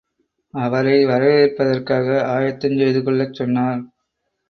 அவரை 0.53 1.05
வரவேற்பதற்காக 1.05 2.07
ஆயத்தஞ் 2.35 2.77
செய்துகொள்ளச் 2.77 3.33
சொன்னார். 3.33 3.81